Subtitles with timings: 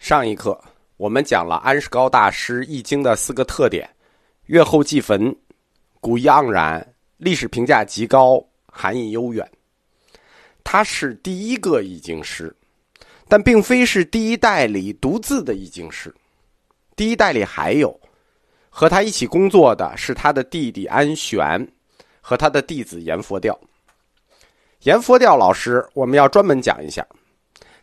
[0.00, 0.58] 上一课
[0.96, 3.86] 我们讲了安世高大师《易经》的四个特点：
[4.46, 5.36] 月后祭坟、
[6.00, 9.46] 古意盎然、历史评价极高、含义悠远。
[10.64, 12.56] 他是第一个易经师，
[13.28, 16.12] 但并非是第一代里独自的易经师。
[16.96, 18.00] 第一代里还有
[18.70, 21.68] 和他一起工作的是他的弟弟安玄
[22.22, 23.56] 和他的弟子阎佛调。
[24.84, 27.06] 阎佛调老师，我们要专门讲一下。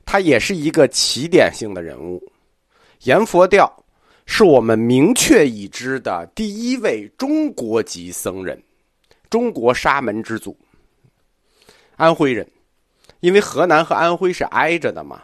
[0.10, 2.24] 他也是一个起点性的人物，
[3.02, 3.70] 阎佛调
[4.26, 8.58] 是我们明确已知的第一位中国籍僧人，
[9.30, 10.58] 中国沙门之祖，
[11.98, 12.50] 安徽人，
[13.20, 15.22] 因为河南和安徽是挨着的嘛，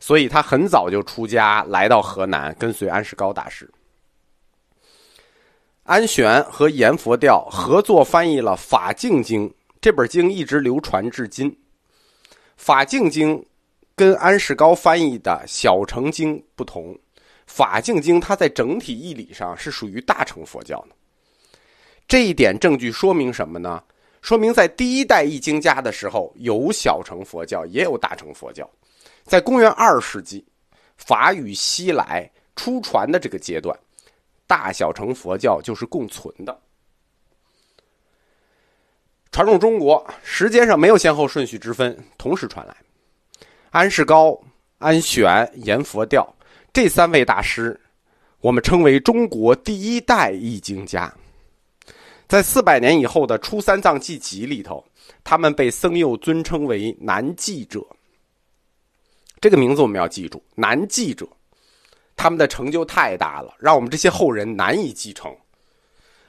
[0.00, 3.66] 所以他很早就出家来到河南，跟随安世高大师。
[5.84, 9.48] 安玄和阎佛调合作翻译了《法净经》
[9.80, 11.50] 这本经，一直流传至今，
[12.58, 13.38] 《法净经》。
[13.96, 16.94] 跟安世高翻译的《小乘经》不同，
[17.46, 20.88] 《法镜经》它在整体义理上是属于大乘佛教的。
[22.06, 23.82] 这一点证据说明什么呢？
[24.20, 28.68] 说明在第一代译经家的时候，有小乘佛教，也有大乘佛教。
[29.24, 30.44] 在公元二世纪，
[30.98, 33.74] 法语西来出传的这个阶段，
[34.46, 36.60] 大小乘佛教就是共存的。
[39.32, 42.76] 传入中国，时间上没有先后顺序之分，同时传来。
[43.70, 44.38] 安世高、
[44.78, 46.26] 安玄、阎佛调
[46.72, 47.78] 这三位大师，
[48.40, 51.12] 我们称为中国第一代易经家。
[52.28, 54.84] 在四百年以后的《初三藏记集》里头，
[55.22, 57.84] 他们被僧佑尊称为南记者。
[59.40, 61.28] 这个名字我们要记住，南记者，
[62.16, 65.34] 他们的成就太大了，让我们这些后人难以继承。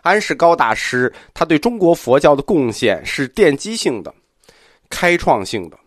[0.02, 4.14] 安世高大师他对中国佛教的贡献是奠基性的、
[4.90, 5.78] 开创性的。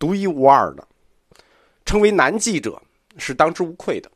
[0.00, 0.88] 独一无二的，
[1.84, 2.80] 称为男记者
[3.18, 4.10] 是当之无愧的。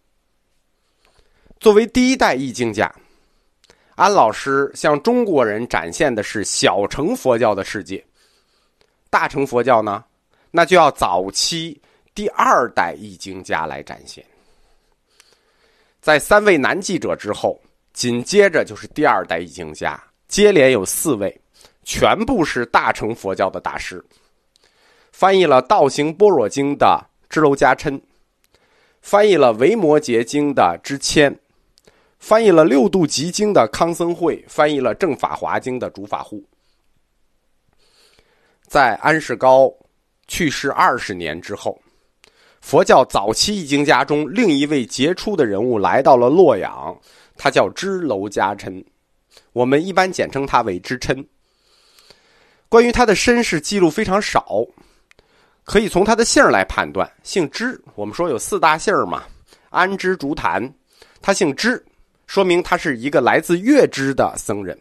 [1.61, 2.91] 作为第一代易经家，
[3.95, 8.03] 安老师向中国人展现的是小乘佛教的世界。
[9.11, 10.03] 大乘佛教呢，
[10.51, 11.79] 那就要早期
[12.15, 14.25] 第二代易经家来展现。
[16.01, 17.61] 在三位男记者之后，
[17.93, 21.39] 紧接着就是第二代易经家，接连有四位，
[21.85, 24.03] 全部是大乘佛教的大师。
[25.17, 28.03] 翻译了《道行般若经》的支娄迦琛，
[29.01, 31.39] 翻译了《维摩诘经》的支谦，
[32.19, 36.43] 翻译了《六度集经》的康僧会，翻译了《正法华经》的竺法护。
[38.67, 39.73] 在安世高
[40.27, 41.81] 去世二十年之后，
[42.61, 47.01] 佛教早期译经家中另一位杰出的人物来到了洛阳，
[47.37, 48.85] 他叫支娄迦琛，
[49.53, 51.25] 我们一般简称他为支琛。
[52.69, 54.67] 关于他的身世记录非常少。
[55.65, 57.81] 可以从他的姓来判断，姓支。
[57.95, 59.25] 我们说有四大姓嘛，
[59.71, 60.73] 安支竹坛，
[61.23, 61.83] 他姓支，
[62.27, 64.79] 说明他是一个来自月支的僧人，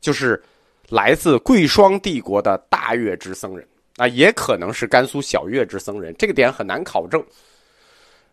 [0.00, 0.40] 就是
[0.88, 3.66] 来自贵霜帝国的大月支僧人
[3.96, 7.22] 啊，也可能是甘肃小月支僧人，这个点很难考证。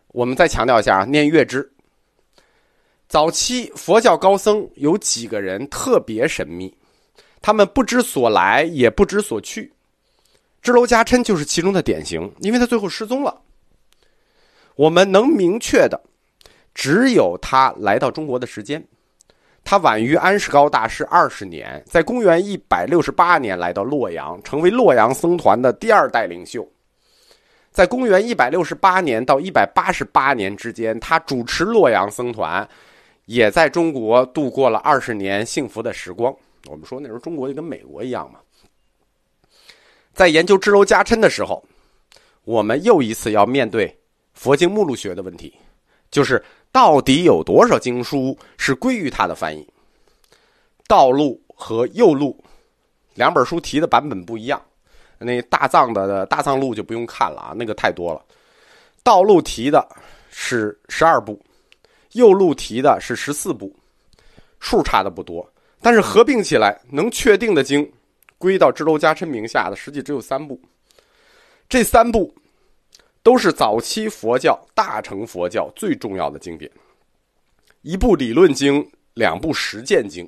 [0.08, 1.68] 我们再强调一下啊，念月支。
[3.08, 6.72] 早期佛教高僧有几个人特别神秘，
[7.42, 9.72] 他们不知所来，也不知所去。
[10.62, 13.40] 支娄迦琛就是其中的典型，因为他最后失踪了。
[14.76, 16.00] 我们能明确的，
[16.74, 18.82] 只有他来到中国的时间，
[19.64, 26.66] 他晚于安世高大师二十年，在公元一百六十八年来到洛阳，成为洛阳僧团的第二代领袖。
[27.70, 32.68] 在公元一百六十八年到一百八十八年之间，他主持洛阳僧团，
[33.26, 36.34] 也在中国度过了二十年幸福的时光。
[36.68, 38.40] 我们说那时候中国就跟美国一样嘛。
[40.12, 41.64] 在研究支娄迦琛的时候，
[42.44, 43.96] 我们又一次要面对
[44.34, 45.54] 佛经目录学的问题，
[46.10, 49.66] 就是到底有多少经书是归于他的翻译？
[50.86, 52.36] 道路和右路
[53.14, 54.60] 两本书提的版本不一样。
[55.18, 58.24] 那大藏的大藏录就不用看了啊，那个太多了。
[59.02, 59.86] 道路提的
[60.30, 61.40] 是十二部，
[62.12, 63.74] 右路提的是十四部，
[64.58, 65.46] 数差的不多，
[65.80, 67.90] 但是合并起来能确定的经。
[68.40, 70.58] 归到支娄迦琛名下的，实际只有三部。
[71.68, 72.34] 这三部
[73.22, 76.72] 都是早期佛教大乘佛教最重要的经典，
[77.82, 80.26] 一部理论经，两部实践经。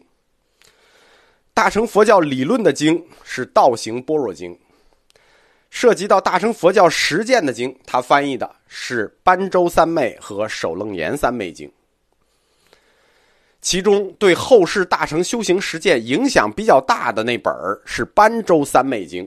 [1.54, 4.54] 大乘佛教理论的经是《道行般若经》，
[5.70, 11.66] 涉及到大乘佛教实践的经，他翻译的是《般舟三昧》和《首楞严三昧经》。
[13.62, 17.54] 其中对后世大乘修行实践影响比较大的那本
[17.86, 19.24] 是《般舟三昧经》，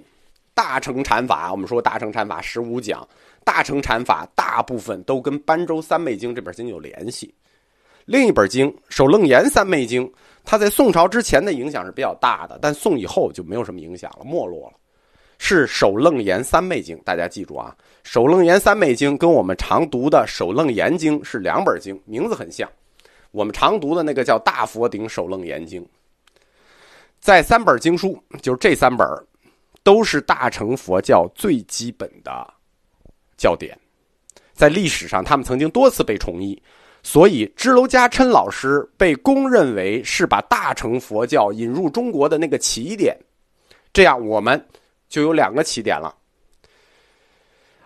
[0.54, 1.50] 大乘禅法。
[1.52, 3.08] 我们说大乘禅法十五讲，
[3.46, 7.34] 大乘禅法大部分都跟《般州三昧经》这本经有联系。
[8.04, 10.06] 另一本经《首楞严三昧经》，
[10.44, 14.74] 它在宋朝之前的影响是比较大的，但宋以后就没有什么影响了，没落了。
[15.38, 17.74] 是《首楞严三昧经》，大家记住啊，
[18.04, 22.70] 《首楞严三昧经》跟我们常读的《首楞严经》是两本经，名字很像。
[23.36, 25.84] 我们常读的那个叫《大佛顶首楞严经》。
[27.20, 29.06] 在三本经书，就是这三本，
[29.84, 32.54] 都是大乘佛教最基本的
[33.36, 33.78] 教典，
[34.54, 36.62] 在历史上他们曾经多次被重译，
[37.04, 43.18] 所以支娄迦琛老师被公认为是把大乘佛教引入中国的那个起点。
[43.92, 44.66] 这样，我们
[45.10, 46.16] 就有两个起点了。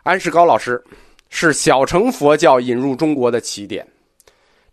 [0.04, 0.84] 安世高老师
[1.30, 3.88] 是小乘佛教引入中国的起点，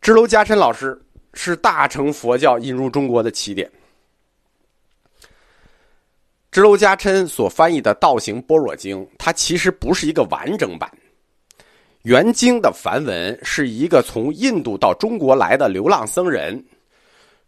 [0.00, 1.00] 支娄迦琛老师
[1.34, 3.70] 是大乘佛教引入中国的起点。
[6.50, 10.90] 支娄迦琛所翻译的《道行般若经》，它其实不是一个完整版。
[12.06, 16.64] 原经的梵文是一个从印度到中国来的流浪僧人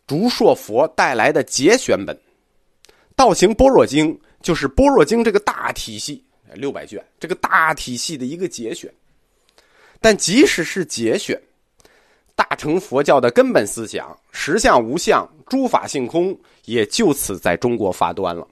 [0.04, 2.14] 竺硕佛带来的节选本，
[3.14, 4.12] 《道行般若经》
[4.42, 6.24] 就是般若经这个大体系
[6.54, 8.92] 六百卷这个大体系的一个节选。
[10.00, 11.40] 但即使是节选，
[12.38, 18.46] 大乘佛教的根本思想“实相无相，诸法性空”也就此在中国发端了。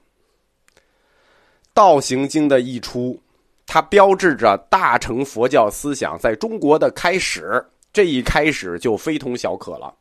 [1.73, 3.17] 道行经的译出，
[3.65, 7.65] 它标志着大乘佛教思想在中国的开始。
[7.93, 9.95] 这一开始就非同小可了。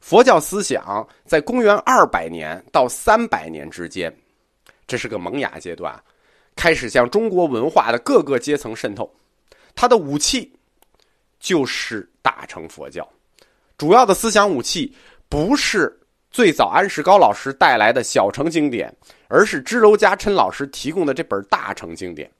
[0.00, 4.12] 佛教思想在公元二百年到三百年之间，
[4.88, 5.94] 这是个萌芽阶段，
[6.56, 9.08] 开始向中国文化的各个阶层渗透。
[9.76, 10.52] 它的武器
[11.40, 13.08] 就是大乘佛教，
[13.76, 14.94] 主要的思想武器
[15.28, 15.96] 不是。
[16.32, 18.94] 最早安世高老师带来的小乘经典，
[19.26, 22.30] 而是支娄迦琛老师提供的这本大乘经典。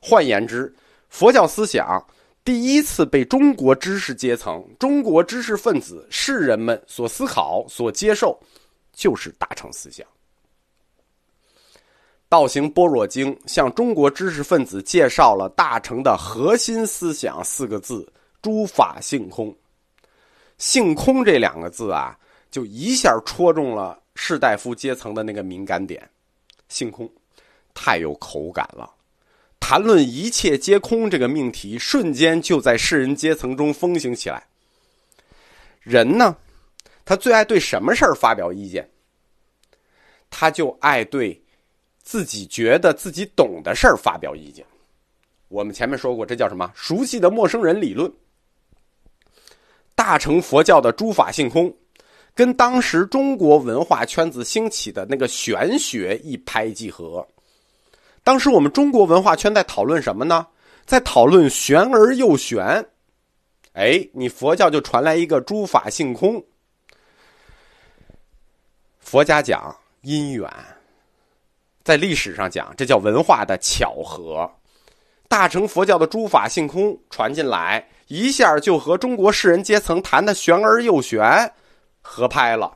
[0.00, 0.74] 换言之，
[1.10, 2.02] 佛教思想
[2.42, 8.34] 第一次被中国知识阶层、中国知识分子、士人们所思考、所接受，
[8.94, 10.06] 就是大乘思想。
[12.30, 18.10] 《道行般若经》向中国知识分子介绍了大乘的核心思想四个字：
[18.42, 19.54] 诸法性空。
[20.58, 22.18] 性空这两个字啊。
[22.50, 26.08] 就一下戳中了士大夫阶层的那个敏感点，
[26.70, 27.06] 性空，
[27.74, 28.90] 太有口感了。
[29.60, 34.46] 谈论一切皆空这个命题，瞬间就在士人阶层中风行起来。
[35.82, 36.34] 人呢，
[37.04, 38.88] 他最爱对什么事儿发表意见？
[40.30, 41.38] 他就爱对
[42.02, 44.64] 自己觉得自己懂的事儿发表意见。
[45.48, 46.72] 我们前面说过，这叫什么？
[46.74, 48.10] 熟悉的陌生人理论。
[49.98, 51.74] 大乘佛教的诸法性空。
[52.32, 57.26] 跟当时中国文化圈子兴起的那个玄学一拍即合。
[58.22, 60.46] 当时我们中国文化圈在讨论什么呢？
[60.86, 62.64] 在讨论玄而又玄。
[63.72, 66.40] 哎，你佛教就传来一个诸法性空。
[69.00, 70.48] 佛家讲因缘，
[71.82, 74.48] 在历史上讲这叫文化的巧合。
[75.28, 81.52] 大乘佛教的诸法性空传进来，一下就和中国士人阶层谈的玄而又玄。
[82.00, 82.74] 合拍了，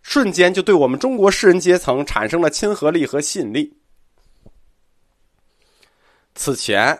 [0.00, 3.76] 瞬间就对我们中国士人阶层产生了亲和力和吸引力。
[6.34, 6.98] 此前，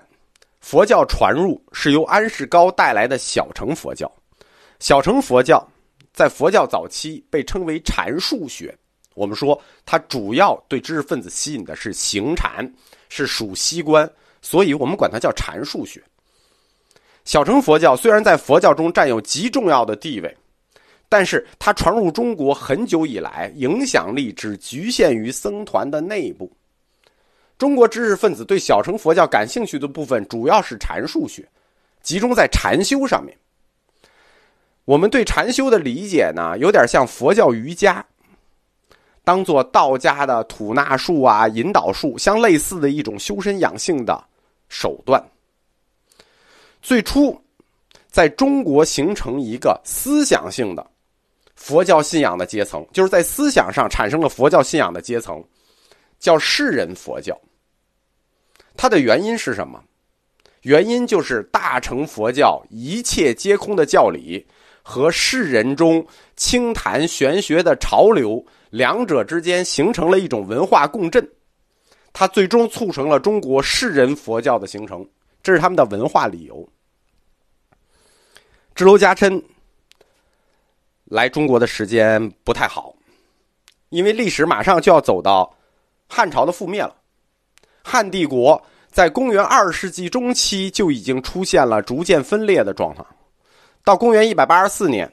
[0.61, 4.11] 佛教传入是由安世高带来的小乘佛教。
[4.81, 5.67] 小乘佛教
[6.13, 8.77] 在佛教早期被称为禅术学。
[9.15, 12.71] 我们说它主要对知识分子吸引的是行禅，
[13.09, 14.11] 是属息观，
[14.43, 16.03] 所以我们管它叫禅术学。
[17.25, 20.37] 小乘佛教虽然在佛教中占有极重要的地位。
[21.13, 26.49] 但是它传入中国很久以来，影响力只局限于僧团的内部。
[27.59, 31.45] 中国知识分子对小乘佛教感兴趣的部分，主要是禅术学，
[32.01, 33.37] 集中在禅修上面。
[34.85, 38.07] 我们对禅修的理解呢，有点像佛教瑜伽，
[39.25, 44.25] 当做道家的吐纳术啊、引导术相类似的一种修身养性的
[44.71, 45.23] 手段。
[46.81, 47.39] 最初，
[48.09, 50.91] 在中国形成一个思想性的。
[51.55, 55.45] 佛教信仰的阶层，就是在思想上产生了佛教信仰的阶层，
[56.19, 57.39] 叫世人佛教。
[58.75, 59.85] 它的原因是什么？
[60.63, 64.47] 原因就是大乘佛教一切皆空的教理
[64.83, 71.27] 和世人中清谈玄学的潮流，两者之间形成了一种文化共振，
[72.13, 75.09] 它最终促成了中国世人佛教的形成。
[75.43, 76.69] 这是他们的文化理由。
[78.75, 79.43] 支娄迦琛。
[81.05, 82.95] 来中国的时间不太好，
[83.89, 85.53] 因为历史马上就要走到
[86.09, 86.95] 汉朝的覆灭了。
[87.83, 88.63] 汉帝国
[88.93, 93.05] 在公元二世纪中期就已经出现了逐渐分裂的状况。
[93.83, 95.13] 到公元一百八十四年，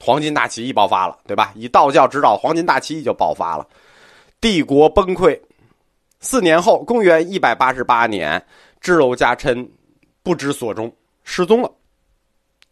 [0.00, 1.52] 黄巾大起义爆发了，对吧？
[1.54, 3.68] 以道教指导，黄巾大起义就爆发了，
[4.40, 5.38] 帝国崩溃。
[6.20, 8.44] 四年后，公元一百八十八年，
[8.80, 9.68] 支娄迦琛
[10.22, 11.70] 不知所终，失踪了。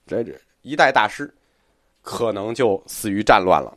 [0.07, 0.25] 这
[0.63, 1.33] 一代大师，
[2.03, 3.77] 可能就死于战乱了。